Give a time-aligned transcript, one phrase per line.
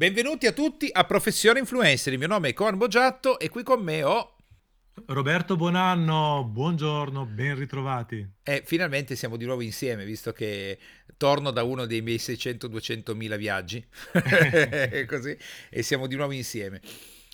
[0.00, 2.14] Benvenuti a tutti a Professione Influencer.
[2.14, 4.36] Il mio nome è Coan Boggiatto e qui con me ho
[5.04, 8.26] Roberto Buonanno, buongiorno, ben ritrovati.
[8.42, 10.78] E finalmente siamo di nuovo insieme, visto che
[11.18, 13.86] torno da uno dei miei 600-200 mila viaggi,
[15.06, 15.36] così,
[15.68, 16.80] e siamo di nuovo insieme.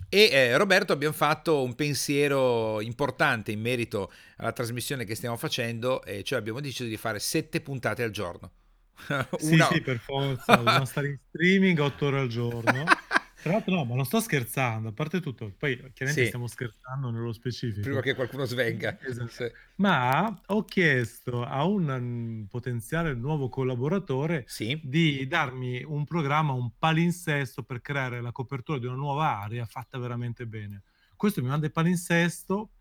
[0.09, 6.03] E eh, Roberto abbiamo fatto un pensiero importante in merito alla trasmissione che stiamo facendo,
[6.03, 8.51] e cioè abbiamo deciso di fare sette puntate al giorno.
[9.39, 12.97] Sì, sì, per forza, dobbiamo stare in streaming otto ore al giorno.
[13.41, 17.11] Tra l'altro no, ma non sto scherzando, a parte tutto, poi chiaramente Sì, stiamo scherzando
[17.11, 17.33] nello
[17.81, 18.01] prima specifico.
[18.01, 18.99] che qualcuno svenga.
[19.01, 19.31] Esatto.
[19.31, 19.51] Sì.
[19.77, 24.81] Ma ho chiesto a un mm, potenziale nuovo collaboratore Sì?
[24.81, 29.99] di darmi un programma, un palinsesto per creare la copertura di una nuova area fatta
[29.99, 30.83] veramente bene.
[31.15, 32.76] Questo mi manda il palinsesto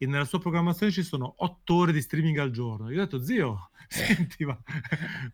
[0.00, 2.88] e nella sua programmazione ci sono otto ore di streaming al giorno.
[2.90, 4.56] Io ho detto, zio, senti, ma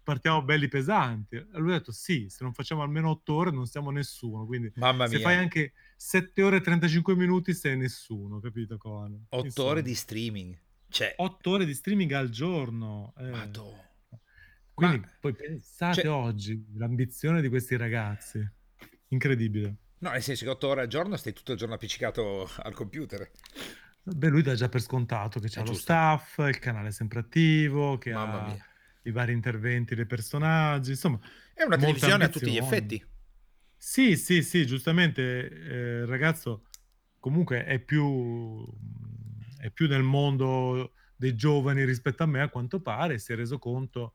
[0.02, 1.36] partiamo belli pesanti.
[1.52, 4.46] Lui ha detto, sì, se non facciamo almeno otto ore non siamo nessuno.
[4.46, 9.26] Quindi Mamma se fai mia, anche 7 ore e 35 minuti sei nessuno, capito, Coan?
[9.28, 10.58] otto ore di streaming.
[10.88, 13.12] Cioè, 8 ore di streaming al giorno.
[13.18, 13.28] eh.
[13.28, 13.70] madò.
[14.76, 18.44] Ma, Quindi poi pensate cioè, oggi l'ambizione di questi ragazzi.
[19.08, 19.76] Incredibile.
[19.98, 23.30] no, nel senso che otto ore al giorno stai tutto il giorno appiccicato al computer.
[24.06, 25.82] Beh, lui dà già per scontato che È c'ha lo giusto.
[25.82, 28.66] staff, il canale è sempre attivo, che Mamma ha mia.
[29.06, 31.18] i vari interventi dei personaggi, insomma,
[31.52, 33.04] È una televisione a tutti gli effetti.
[33.76, 36.64] Sì, sì, sì, giustamente eh, il ragazzo
[37.18, 38.64] comunque è più,
[39.58, 43.58] è più nel mondo dei giovani rispetto a me, a quanto pare, si è reso
[43.58, 44.14] conto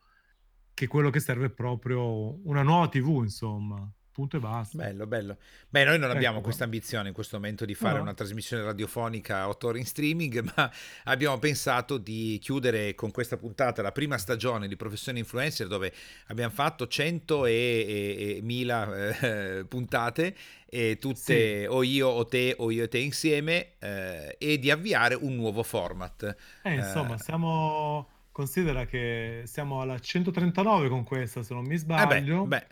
[0.74, 4.82] che quello che serve è proprio una nuova TV, insomma, punto e basta.
[4.82, 5.38] Bello, bello.
[5.68, 8.14] Beh, noi non abbiamo Ecco questa ambizione in questo momento di No, fare una no.
[8.14, 10.72] trasmissione radiofonica a otto ore in streaming, ma
[11.06, 15.92] abbiamo pensato di chiudere con questa puntata la prima stagione di Professione Influencer dove
[16.28, 20.36] abbiamo fatto 100 e, e- e 1000 eh, puntate
[20.68, 24.70] e Sì, tutte o io o te o io e te insieme eh, e di
[24.70, 26.36] avviare un nuovo format.
[26.62, 28.10] eh, insomma, Eh, siamo...
[28.32, 32.50] Considera che siamo alla 139 con questa, se non mi eh beh, sbaglio.
[32.50, 32.68] beh,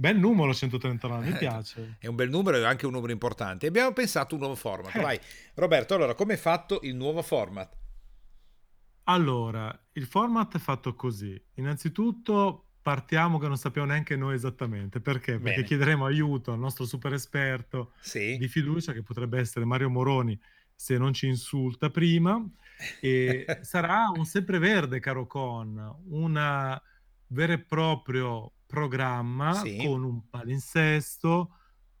[0.00, 1.96] Bel numero 139, mi Eh, piace.
[1.98, 3.66] È un bel numero e anche un numero importante.
[3.66, 4.94] Abbiamo pensato un nuovo format.
[4.96, 5.00] Eh.
[5.02, 5.20] Vai,
[5.56, 7.76] Roberto, allora, come è fatto il nuovo format?
[9.04, 11.38] Allora, il format è fatto così.
[11.56, 15.02] Innanzitutto partiamo che non sappiamo neanche noi esattamente.
[15.02, 15.32] Perché?
[15.32, 15.62] Perché Bene.
[15.64, 18.38] chiederemo aiuto al nostro super esperto Sì?
[18.38, 20.40] di fiducia, che potrebbe essere Mario Moroni,
[20.74, 22.42] se non ci insulta prima.
[23.02, 25.76] E sarà un sempreverde, caro Con,
[26.08, 26.80] un
[27.26, 29.76] vero e proprio programma Sì?
[29.76, 31.56] con un palinsesto,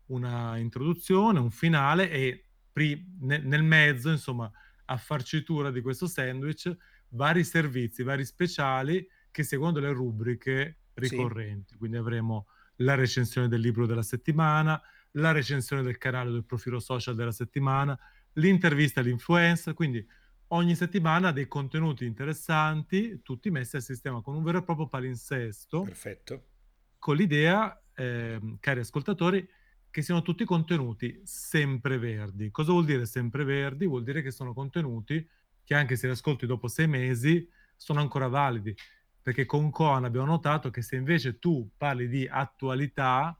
[0.06, 4.50] una introduzione, un finale e pri- ne- nel mezzo, insomma,
[4.86, 6.74] a farcitura di questo sandwich,
[7.10, 11.34] vari servizi, vari speciali che secondo le rubriche Sì?
[11.34, 11.76] ricorrenti.
[11.76, 14.80] Quindi avremo la recensione del libro della settimana,
[15.12, 17.98] la recensione del canale del profilo social della settimana,
[18.34, 20.04] l'intervista all'influencer, quindi
[20.48, 25.88] ogni settimana dei contenuti interessanti, tutti messi a sistema con un vero e proprio palinsesto,
[25.88, 26.49] Perfetto.
[27.00, 29.48] Con l'idea, ehm, cari ascoltatori,
[29.90, 32.52] che siano tutti contenuti sempreverdi.
[32.52, 33.86] Cosa vuol dire sempreverdi?
[33.86, 35.28] Vuol dire che sono contenuti
[35.64, 38.72] che anche se li ascolti dopo sei mesi sono ancora validi.
[39.22, 43.36] Perché con Coan abbiamo notato che se invece tu parli di attualità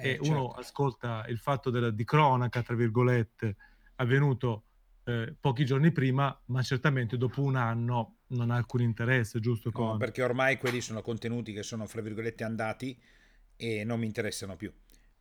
[0.00, 0.60] e Eh, uno certo.
[0.60, 3.56] ascolta il fatto della, di cronaca, tra virgolette,
[3.96, 4.66] avvenuto
[5.04, 9.78] eh, pochi giorni prima, ma certamente dopo un anno non ha alcun interesse, giusto No,
[9.78, 9.98] Coan?
[9.98, 12.98] perché ormai quelli sono contenuti che sono, fra virgolette, andati
[13.56, 14.72] e non mi interessano più.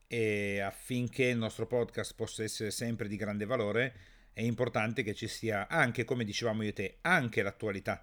[0.07, 3.93] E affinché il nostro podcast possa essere sempre di grande valore,
[4.33, 7.99] è importante che ci sia anche, come dicevamo io e te, anche l'attualità,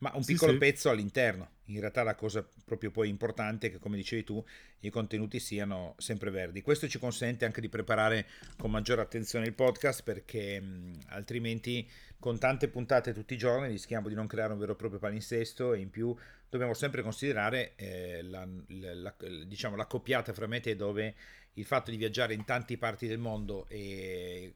[0.00, 0.58] ma un Sì, piccolo sì.
[0.58, 1.50] pezzo all'interno.
[1.66, 4.44] In realtà la cosa proprio poi importante è che, come dicevi tu,
[4.80, 6.62] i contenuti siano sempre verdi.
[6.62, 8.26] Questo ci consente anche di preparare
[8.58, 14.08] con maggiore attenzione il podcast perché mh, altrimenti con tante puntate tutti i giorni rischiamo
[14.08, 16.14] di non creare un vero e proprio palinsesto e in più
[16.50, 19.14] dobbiamo sempre considerare eh, la, la- la-
[19.46, 21.14] diciamo, l'accoppiata fra me e te dove
[21.54, 24.54] il fatto di viaggiare in tante parti del mondo e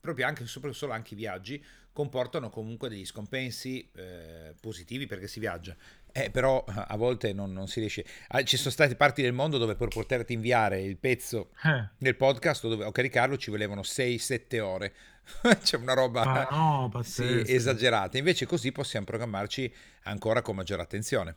[0.00, 1.62] proprio anche solo anche i viaggi
[1.92, 5.76] comportano comunque degli scompensi eh, positivi perché si viaggia.
[6.12, 8.04] Eh, però a volte non, non si riesce.
[8.28, 12.16] Ah, ci sono state parti del mondo dove per poterti inviare il pezzo Eh, del
[12.16, 14.94] podcast dove- o caricarlo ci volevano 6-7 ore.
[15.62, 18.16] C'è una roba ma no, sì, esagerata.
[18.18, 19.72] Invece così possiamo programmarci
[20.04, 21.36] ancora con maggiore attenzione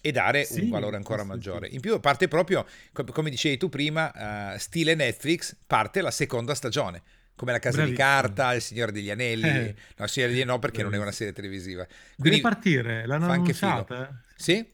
[0.00, 1.68] e dare un Sì, valore sì, ancora sì, maggiore.
[1.68, 1.74] sì.
[1.74, 6.54] In più parte proprio, co- come dicevi tu prima, eh, stile Netflix, parte la seconda
[6.54, 7.02] stagione.
[7.34, 7.92] Come la Casa di Bravissimo.
[7.92, 9.68] Carta, Il Signore degli Anelli.
[9.68, 11.12] Eh, No, Il Signore degli Anelli no perché non è una bravissimo.
[11.12, 11.86] serie televisiva.
[12.16, 14.08] Deve Quindi partire, l'hanno annunciata?
[14.08, 14.14] eh?
[14.36, 14.72] Sì?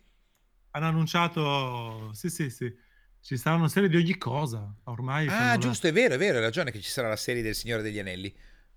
[0.70, 2.74] Hanno annunciato, sì, sì, sì.
[3.20, 6.18] Ci sarà una serie di ogni cosa, ormai Ah, fanno la giusto, è vero, è
[6.18, 8.34] vero, hai ragione che ci sarà la serie del Signore degli Anelli.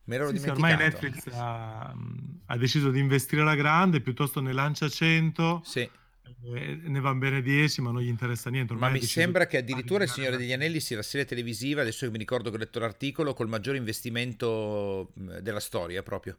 [0.08, 0.76] Me l'ero Sì, sì, ormai.
[0.76, 1.94] Netflix ha,
[2.46, 5.80] ha deciso di investire alla grande, piuttosto ne lancia 100, Sì.
[5.82, 8.74] e ne van bene 10, ma non gli interessa niente.
[8.74, 11.82] Ma Ormai ha mi sembra che addirittura Il Signore degli Anelli sia la serie televisiva,
[11.82, 16.38] adesso che mi ricordo che ho letto l'articolo, col maggiore investimento della storia proprio.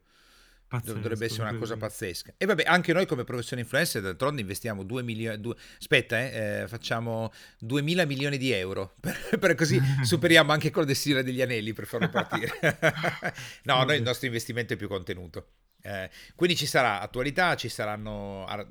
[0.69, 2.35] Dov- Dovrebbe pazzesco, essere una cosa pazzesca.
[2.37, 5.55] E vabbè, anche noi come professione influencer, d'altronde investiamo 2 milioni...
[5.79, 10.97] aspetta, eh, eh, facciamo 2000 milioni di euro, per, per così superiamo anche quello del
[10.97, 12.53] Signore degli Anelli per farlo partire.
[13.65, 15.49] no, noi il nostro investimento è più contenuto.
[15.81, 18.67] Eh, quindi ci sarà attualità, ci saranno ar-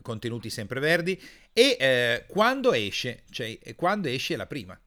[0.00, 1.20] contenuti sempre verdi
[1.52, 4.78] e eh, quando esce, cioè quando esce la prima.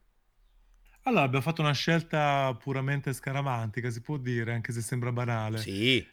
[1.08, 5.60] Allora, abbiamo fatto una scelta puramente scaramantica, si può dire, anche se sembra banale.
[5.60, 6.06] Sì,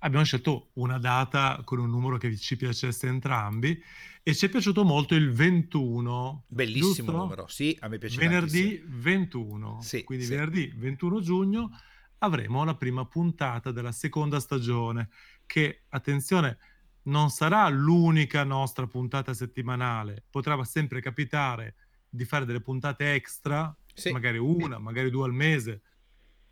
[0.00, 3.80] Abbiamo scelto una data con un numero che ci piacesse entrambi
[4.22, 7.12] e ci è piaciuto molto il 21, bellissimo giusto?
[7.12, 7.46] numero.
[7.48, 8.18] Sì, a me piace.
[8.18, 9.80] Venerdì 21.
[9.80, 10.30] Sì, Quindi sì.
[10.32, 11.70] venerdì 21 giugno
[12.18, 15.08] avremo la prima puntata della seconda stagione
[15.46, 16.58] che, attenzione,
[17.04, 21.76] non sarà l'unica nostra puntata settimanale, potrà sempre capitare
[22.08, 24.10] di fare delle puntate extra, Sì.
[24.10, 25.82] magari una, magari due al mese,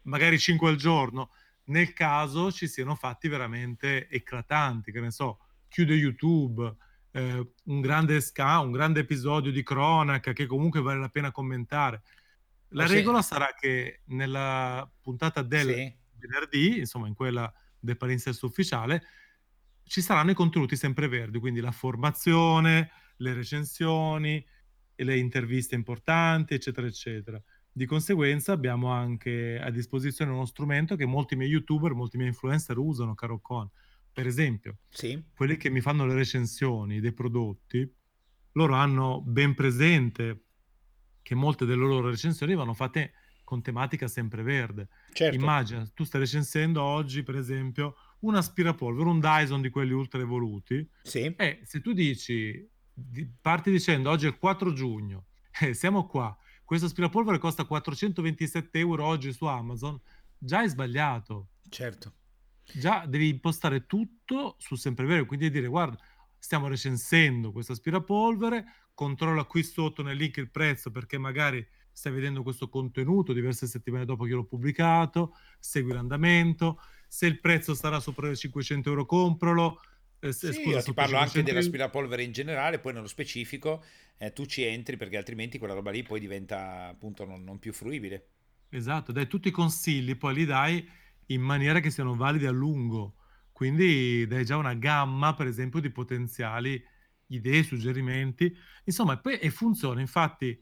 [0.02, 1.30] magari cinque al giorno,
[1.66, 6.76] nel caso ci siano fatti veramente eclatanti, che ne so, chiude YouTube,
[7.12, 12.02] eh, un grande ska, un grande episodio di cronaca che comunque vale la pena commentare.
[12.68, 15.96] La se- regola sarà che nella puntata del Sì.
[16.18, 19.02] venerdì, insomma in quella del palinsesto ufficiale,
[19.84, 24.44] ci saranno i contenuti sempreverdi, quindi la formazione, le recensioni,
[24.96, 27.42] e le interviste importanti, eccetera, eccetera.
[27.76, 32.78] Di conseguenza abbiamo anche a disposizione uno strumento che molti miei youtuber, molti miei influencer
[32.78, 33.68] usano, caro Con.
[34.12, 35.20] Per esempio, Sì.
[35.34, 37.92] quelli che mi fanno le recensioni dei prodotti,
[38.52, 40.44] loro hanno ben presente
[41.20, 44.88] che molte delle loro recensioni vanno fatte con tematica sempreverde.
[45.12, 45.34] Certo.
[45.34, 50.88] Immagina, tu stai recensendo oggi, per esempio, un aspirapolvere, un Dyson di quelli ultra evoluti,
[51.02, 51.34] Sì.
[51.36, 55.26] e se tu dici, di- parti dicendo oggi è il 4 giugno,
[55.60, 56.36] eh, siamo qua,
[56.74, 59.96] questo aspirapolvere costa 427 euro oggi su Amazon,
[60.36, 61.50] già hai sbagliato.
[61.68, 62.14] Certo.
[62.64, 65.96] Già devi impostare tutto su semprevero, quindi dire guarda,
[66.36, 72.42] stiamo recensendo questo aspirapolvere, controlla qui sotto nel link il prezzo perché magari stai vedendo
[72.42, 78.28] questo contenuto diverse settimane dopo che l'ho pubblicato, segui l'andamento, se il prezzo sarà sopra
[78.28, 79.80] i 500 euro compralo,
[80.24, 83.82] eh, se- Sì, scusa, ti parlo anche 500 euro- dell'aspirapolvere in generale, poi nello specifico
[84.18, 87.72] eh, tu ci entri perché altrimenti quella roba lì poi diventa appunto non, non più
[87.72, 88.28] fruibile.
[88.68, 90.86] Esatto, dai tutti i consigli, poi li dai
[91.26, 93.16] in maniera che siano validi a lungo.
[93.52, 96.82] Quindi dai già una gamma, per esempio, di potenziali
[97.28, 98.52] idee, suggerimenti.
[98.84, 100.00] Insomma, e poi e funziona.
[100.00, 100.60] Infatti,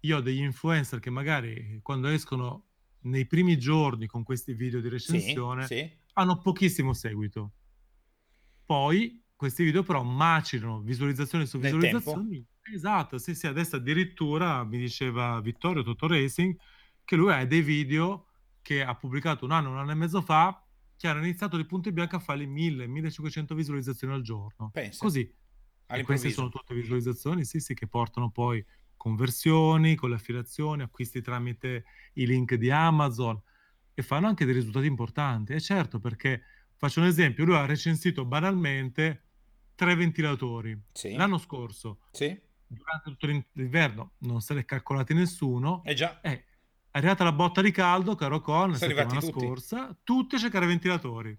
[0.00, 2.66] io ho degli influencer che magari quando escono
[3.04, 5.96] nei primi giorni con questi video di Sì, recensione sì.
[6.14, 7.52] hanno pochissimo seguito.
[8.64, 12.44] Poi questi video però macinano visualizzazioni su visualizzazioni.
[12.72, 16.56] Esatto, sì, sì, adesso addirittura mi diceva Vittorio Toto Racing
[17.04, 18.28] che lui ha dei video
[18.62, 20.66] che ha pubblicato un anno, un anno e mezzo fa,
[20.96, 24.70] che hanno iniziato di punto in bianco a fare 1000-1500 visualizzazioni al giorno.
[24.72, 25.30] Pensa, Così.
[25.86, 28.64] E queste sono tutte visualizzazioni, sì, sì, che portano poi
[28.96, 31.84] conversioni con le affiliazioni, acquisti tramite
[32.14, 33.38] i link di Amazon
[33.92, 35.52] e fanno anche dei risultati importanti.
[35.52, 36.42] E certo, perché
[36.86, 39.22] faccio un esempio, lui ha recensito banalmente
[39.74, 40.78] tre ventilatori.
[40.92, 45.82] Sì, L'anno scorso, sì, durante tutto l'in- l'inverno, non se ne è calcolati nessuno.
[45.84, 46.44] eh già, Eh, è
[46.98, 49.32] arrivata la botta di caldo, caro Con, la settimana tutti.
[49.32, 51.36] scorsa, tutti a cercare ventilatori.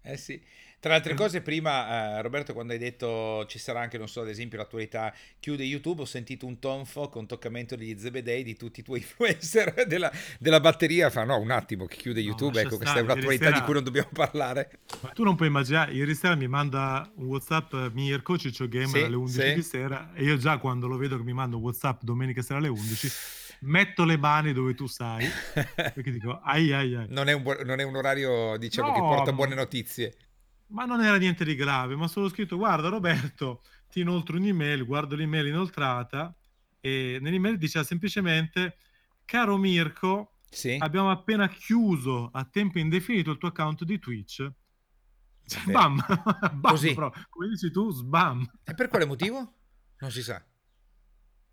[0.00, 0.40] Eh sì.
[0.78, 1.16] Tra le altre Eh.
[1.16, 5.12] cose, prima, eh, Roberto, quando hai detto ci sarà anche, non so, ad esempio, l'attualità
[5.40, 9.86] chiude YouTube, ho sentito un tonfo con toccamento degli zebedei di tutti i tuoi influencer
[9.86, 11.10] della, della batteria.
[11.10, 13.64] Fa no, un attimo che chiude No, YouTube, lascia ecco, questa è un'attualità di sera-
[13.64, 14.70] cui non dobbiamo parlare.
[15.00, 19.02] Ma tu non puoi immaginare, ieri sera mi manda un WhatsApp Mirko, Ciccio Gamer Sì,
[19.02, 19.54] alle 11 sì.
[19.54, 22.58] di sera e io già quando lo vedo che mi manda un WhatsApp domenica sera
[22.58, 23.08] alle 11
[23.62, 25.26] metto le mani dove tu sai
[25.74, 27.06] perché dico ai ai ai.
[27.08, 30.14] Non è un, buon- non è un orario, diciamo, che No, porta ma- buone notizie.
[30.68, 35.14] Ma non era niente di grave, ma solo scritto guarda Roberto, ti inoltro un'email, guardo
[35.14, 36.34] l'email inoltrata
[36.80, 38.76] e nell'email diceva semplicemente
[39.24, 40.76] caro Mirko, Sì?
[40.80, 44.50] abbiamo appena chiuso a tempo indefinito il tuo account di Twitch.
[45.66, 45.96] Bam,
[46.58, 46.92] bam Così.
[46.94, 48.44] però, come dici tu, sbam.
[48.64, 49.54] E per quale motivo?
[49.98, 50.44] Non si sa.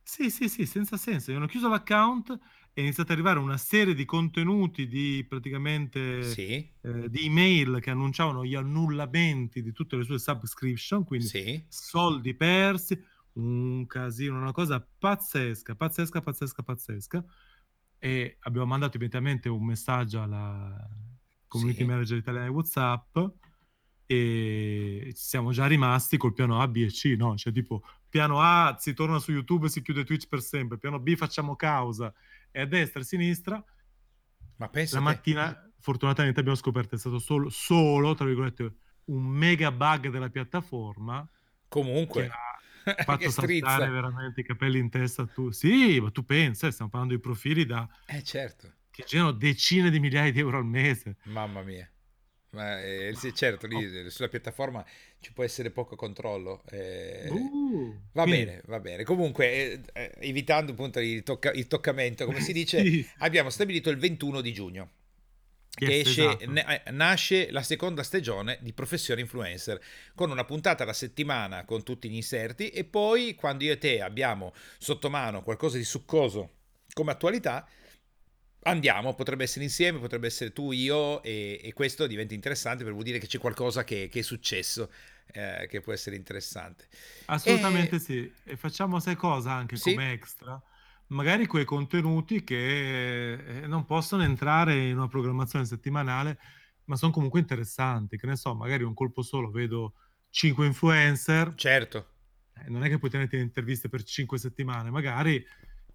[0.05, 1.31] Sì, sì, sì, senza senso.
[1.31, 2.37] Gli hanno chiuso l'account
[2.73, 7.89] è iniziata ad arrivare una serie di contenuti di praticamente Sì, eh, di email che
[7.91, 11.65] annunciavano gli annullamenti di tutte le sue subscription, quindi sì.
[11.67, 12.99] soldi persi,
[13.33, 17.25] un casino, una cosa pazzesca, pazzesca, pazzesca, pazzesca.
[17.97, 20.77] E abbiamo mandato immediatamente un messaggio alla
[21.47, 21.85] community Sì.
[21.85, 23.17] manager italiana di WhatsApp
[24.05, 27.35] e siamo già rimasti col piano A, B e C, no?
[27.37, 27.83] Cioè tipo
[28.13, 31.55] piano A si torna su YouTube e si chiude Twitch per sempre, piano B facciamo
[31.55, 32.13] causa
[32.51, 33.65] e a destra e a sinistra
[34.57, 39.71] Ma pensa la mattina fortunatamente abbiamo scoperto è stato solo, solo tra virgolette un mega
[39.71, 41.27] bug della piattaforma
[41.67, 42.61] Comunque, che ha
[43.03, 45.51] fatto saltare veramente i capelli in testa tu.
[45.51, 49.99] Sì, ma tu pensa, stiamo parlando di profili da Eh certo, che girano decine di
[49.99, 51.17] migliaia di euro al mese.
[51.23, 51.89] mamma mia.
[52.51, 54.85] Ma eh, sì, certo, lì eh, sulla piattaforma
[55.19, 56.63] ci può essere poco controllo.
[56.67, 57.62] eh, Uh,
[58.13, 59.03] va quindi- bene, va bene.
[59.03, 63.07] Comunque, eh, eh, evitando appunto il, tocca- il toccamento, come si dice, Sì.
[63.19, 64.89] abbiamo stabilito il 21 di giugno.
[65.75, 66.51] Che Yes, esce, esatto.
[66.51, 69.81] ne- eh, nasce la seconda stagione di Professione Influencer
[70.13, 73.99] con una puntata alla settimana con tutti gli inserti e poi quando io e te
[73.99, 76.51] abbiamo sotto mano qualcosa di succoso
[76.93, 77.67] come attualità
[78.63, 83.05] andiamo, potrebbe essere insieme, potrebbe essere tu, io e, e questo diventa interessante perché vuol
[83.05, 84.91] dire che c'è qualcosa che, che è successo
[85.31, 86.87] eh, che può essere interessante.
[87.25, 88.31] Assolutamente E- sì.
[88.43, 89.91] E facciamo sai cosa anche Sì.
[89.91, 90.61] come extra?
[91.07, 96.39] Magari quei contenuti che eh, non possono entrare in una programmazione settimanale,
[96.85, 98.17] ma sono comunque interessanti.
[98.17, 99.93] Che ne so, magari un colpo solo vedo
[100.29, 102.05] 5 influencer, Certo,
[102.55, 105.43] eh, non è che puoi tenerti interviste per 5 settimane, magari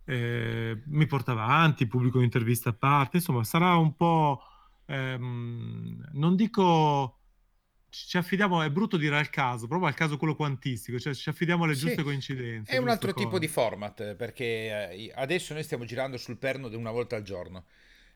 [0.08, 4.42] eh, mi porta avanti, pubblico un'intervista a parte, insomma sarà un po',
[4.86, 7.14] ehm, non dico
[7.90, 11.64] ci affidiamo, è brutto dire al caso, proprio al caso quello quantistico, cioè ci affidiamo
[11.64, 11.86] alle Sì.
[11.86, 12.72] giuste coincidenze.
[12.72, 13.40] È un altro tipo cose.
[13.40, 17.64] di format perché eh, adesso noi stiamo girando sul perno di una volta al giorno.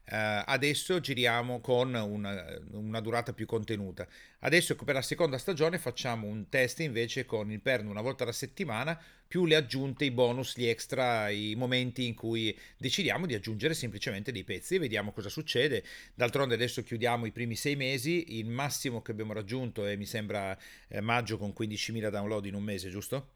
[0.04, 4.06] Eh, adesso giriamo con una, una durata più contenuta.
[4.40, 8.32] Adesso per la seconda stagione facciamo un test invece con il perno una volta alla
[8.32, 13.74] settimana, più le aggiunte, i bonus, gli extra, i momenti in cui decidiamo di aggiungere
[13.74, 15.84] semplicemente dei pezzi e vediamo cosa succede.
[16.14, 20.56] D'altronde adesso chiudiamo i primi sei mesi, il massimo che abbiamo raggiunto è mi sembra
[20.88, 23.28] eh, maggio con 15.000 download in un mese, giusto?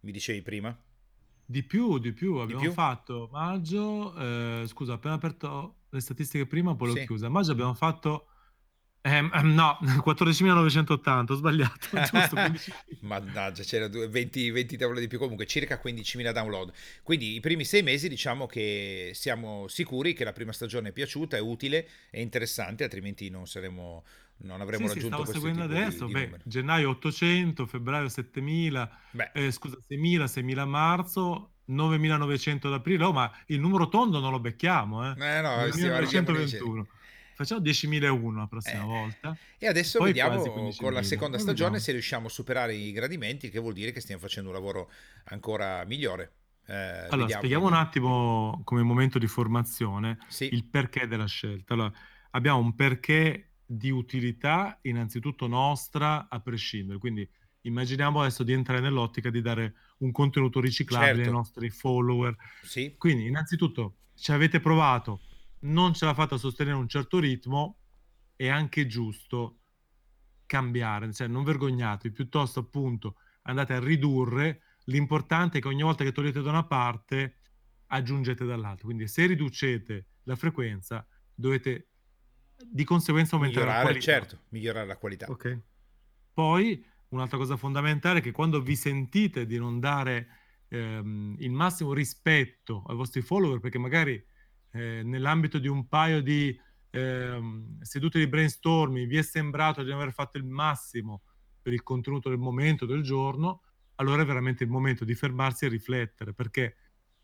[0.00, 0.76] Mi dicevi prima?
[1.46, 2.72] Di più, di più, abbiamo più?
[2.72, 7.00] fatto maggio, eh, scusa, appena aperto le statistiche prima, poi l'ho Sì.
[7.00, 7.28] chiusa.
[7.28, 8.28] Maggio abbiamo fatto,
[9.02, 13.00] ehm, ehm, no, 14.980, ho sbagliato, giusto, 15.000.
[13.00, 16.72] Mannaggia, c'era due- 20, 20 download di più, comunque circa 15.000 download.
[17.02, 21.36] Quindi i primi sei mesi diciamo che siamo sicuri che la prima stagione è piaciuta,
[21.36, 24.04] è utile, è interessante, altrimenti non saremo,
[24.38, 27.66] non avremmo Sì, sì, raggiunto stavo questo seguendo tipo di, adesso, di beh, gennaio 800,
[27.66, 33.60] febbraio 7000, Beh, eh, scusa, 6.000, 6.000 a marzo, 9.900 ad aprile, oh, ma il
[33.60, 35.16] numero tondo non lo becchiamo, eh?
[35.18, 36.64] eh no, stiamo arriviamo nei cieli.
[36.64, 36.86] 9.921.
[37.34, 39.38] Facciamo 10.001 la prossima Eh, volta.
[39.58, 41.02] E adesso Poi vediamo con la 15.000.
[41.02, 41.78] seconda stagione vediamo.
[41.78, 44.90] se riusciamo a superare i gradimenti, che vuol dire che stiamo facendo un lavoro
[45.24, 46.32] ancora migliore.
[46.66, 51.74] Eh, Allora, vediamo, spieghiamo un attimo come momento di formazione Sì, il perché della scelta.
[51.74, 51.92] Allora,
[52.30, 57.28] abbiamo un perché di utilità innanzitutto nostra a prescindere, quindi
[57.68, 62.36] immaginiamo adesso di entrare nell'ottica di dare un contenuto riciclabile ai certo, nostri follower.
[62.62, 65.22] sì, Quindi, innanzitutto, ci avete provato,
[65.60, 67.78] non ce l'ha fatta a sostenere un certo ritmo,
[68.34, 69.60] è anche giusto
[70.46, 76.12] cambiare, cioè non vergognatevi, piuttosto appunto andate a ridurre, l'importante è che ogni volta che
[76.12, 77.36] togliete da una parte
[77.86, 81.88] aggiungete dall'altra, quindi se riducete la frequenza dovete
[82.70, 84.12] di conseguenza aumentare la migliorare, qualità.
[84.12, 85.26] certo, migliorare la qualità.
[85.28, 85.60] Ok.
[86.32, 90.28] Poi un'altra cosa fondamentale è che quando vi sentite di non dare
[90.68, 94.22] ehm, il massimo rispetto ai vostri follower, perché magari
[94.72, 96.58] eh, nell'ambito di un paio di
[96.90, 101.22] ehm, sedute di brainstorming vi è sembrato di aver fatto il massimo
[101.60, 103.62] per il contenuto del momento, del giorno,
[103.96, 106.76] allora è veramente il momento di fermarsi e riflettere, perché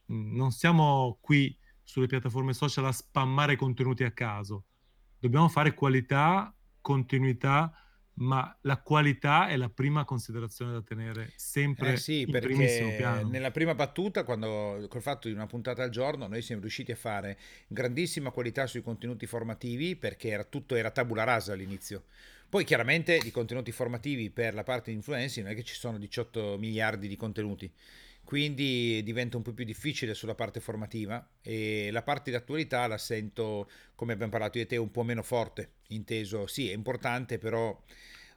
[0.07, 4.67] mh, non siamo qui sulle piattaforme social a spammare contenuti a caso.
[5.19, 7.73] Dobbiamo fare qualità, continuità,
[8.17, 13.75] ma la qualità è la prima considerazione da tenere sempre Eh sì, perché nella prima
[13.75, 18.31] battuta, quando col fatto di una puntata al giorno, noi siamo riusciti a fare grandissima
[18.31, 22.05] qualità sui contenuti formativi perché era tutto era tabula rasa all'inizio.
[22.49, 25.99] Poi chiaramente di contenuti formativi per la parte di influencer non è che ci sono
[25.99, 27.69] 18 miliardi di contenuti,
[28.25, 32.99] quindi diventa un po' più difficile sulla parte formativa e la parte di attualità la
[32.99, 37.79] sento, come abbiamo parlato e te, un po' meno forte, inteso sì, è importante, però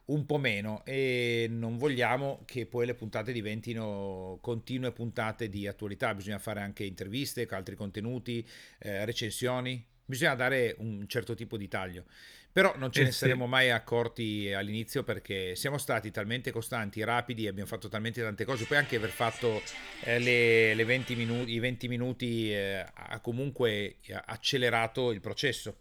[0.06, 0.84] un po' meno.
[0.84, 6.84] E non vogliamo che poi le puntate diventino continue puntate di attualità, bisogna fare anche
[6.84, 8.46] interviste, altri contenuti,
[8.78, 12.04] eh, recensioni bisogna dare un certo tipo di taglio.
[12.50, 13.18] Però non ce Eh ne sì.
[13.18, 18.64] saremmo mai accorti all'inizio perché siamo stati talmente costanti, rapidi, abbiamo fatto talmente tante cose.
[18.66, 19.62] Poi anche aver fatto
[20.00, 25.76] eh, le, le 20 minuti, i 20 minuti eh, ha comunque accelerato il processo.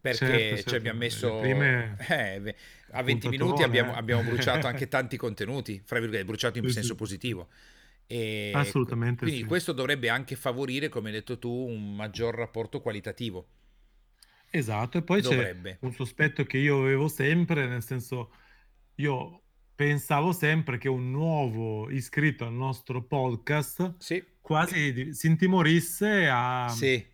[0.00, 0.76] Perché Certo, ci certo.
[0.76, 1.38] abbiamo messo...
[1.38, 2.54] prime eh,
[2.90, 3.96] a 20 minuti abbiamo, eh.
[3.96, 7.48] abbiamo bruciato anche tanti contenuti, fra virgolette, bruciato in senso positivo.
[8.06, 9.44] E Assolutamente quindi sì.
[9.44, 13.46] questo dovrebbe anche favorire, come hai detto tu, un maggior rapporto qualitativo.
[14.50, 15.80] Esatto, e poi c'è Dovrebbe.
[15.80, 18.32] un sospetto che io avevo sempre, nel senso,
[18.96, 19.42] io
[19.74, 27.06] pensavo sempre che un nuovo iscritto al nostro podcast Sì, quasi si intimorisse a, sì,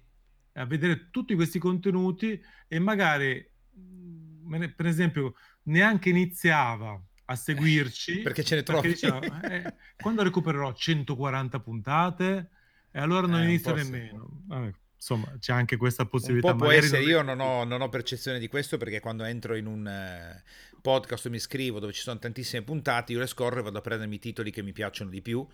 [0.53, 3.43] a vedere tutti questi contenuti e magari,
[3.73, 8.89] ne- per esempio, neanche iniziava a seguirci perché ce ne trovi.
[8.89, 12.51] diceva, "Eh, quando recupererò 140 puntate?
[12.91, 14.29] E allora non Eh, inizio nemmeno.
[14.47, 16.51] Vabbè, insomma, c'è anche questa possibilità.
[16.53, 19.55] po' può essere, non io non ho, non ho percezione di questo perché quando entro
[19.55, 20.43] in un eh,
[20.83, 23.83] podcast o mi iscrivo dove ci sono tantissime puntate, io le scorro e vado a
[23.83, 25.47] prendermi i titoli che mi piacciono di più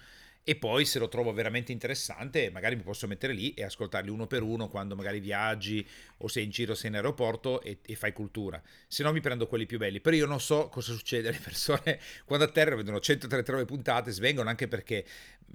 [0.48, 4.28] e poi se lo trovo veramente interessante magari mi posso mettere lì e ascoltarli uno
[4.28, 5.84] per uno quando magari viaggi
[6.18, 8.62] o sei in giro, sei in aeroporto e, e fai cultura.
[8.86, 10.00] Se no mi prendo quelli più belli.
[10.00, 14.68] Però io non so cosa succede alle persone quando atterrano, vedono 139 puntate, svengono anche
[14.68, 15.04] perché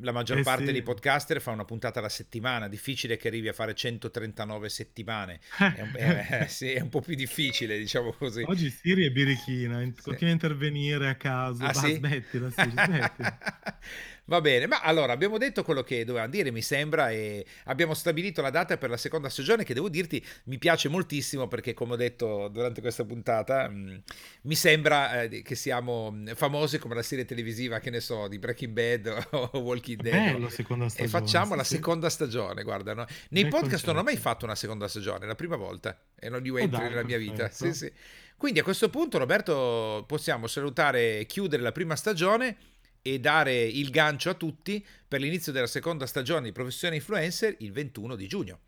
[0.01, 0.71] la maggior Eh parte sì.
[0.71, 5.39] dei podcaster fa una puntata alla settimana, difficile che arrivi a fare 139 settimane.
[5.71, 8.41] È un, è- sì, è un po' più difficile, diciamo così.
[8.43, 10.01] Oggi Siri è birichina, in- Sì.
[10.01, 11.63] continua a intervenire a caso.
[11.65, 11.93] Ah, Va, sì?
[11.93, 13.37] smettila, Siri, smettila.
[14.25, 18.41] Va bene, ma allora abbiamo detto quello che dovevamo dire, mi sembra, e abbiamo stabilito
[18.41, 21.95] la data per la seconda stagione che devo dirti mi piace moltissimo perché come ho
[21.97, 24.03] detto durante questa puntata mh,
[24.43, 28.39] mi sembra eh, che siamo mh, famosi come la serie televisiva, che ne so, di
[28.39, 30.33] Breaking Bad o Walking Dead.
[30.33, 31.09] Bello, seconda E stagione.
[31.09, 33.05] facciamo sì, la seconda stagione, guarda, no?
[33.31, 34.29] nei Bel podcast non ho mai concetto.
[34.29, 37.17] fatto una seconda stagione, è la prima volta e non li Oh, entri nella mia
[37.17, 37.49] vita.
[37.49, 37.91] Sì, sì.
[38.37, 42.55] Quindi a questo punto, Roberto, possiamo salutare e chiudere la prima stagione
[43.01, 47.71] e dare il gancio a tutti per l'inizio della seconda stagione di Professione Influencer il
[47.71, 48.59] 21 di giugno.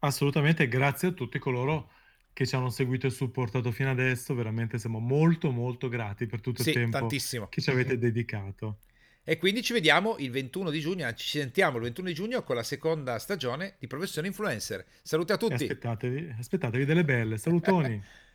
[0.00, 1.90] Assolutamente, grazie a tutti coloro
[2.32, 4.34] che ci hanno seguito e supportato fino adesso.
[4.34, 7.48] Veramente siamo molto, molto grati per tutto il Sì, tempo tantissimo.
[7.48, 8.78] che ci avete dedicato.
[9.22, 12.56] E quindi ci vediamo il 21 di giugno, ci sentiamo il 21 di giugno con
[12.56, 14.84] la seconda stagione di Professione Influencer.
[15.02, 15.52] Saluti a E tutti.
[15.54, 17.36] aspettatevi, aspettatevi delle belle.
[17.38, 18.02] Salutoni.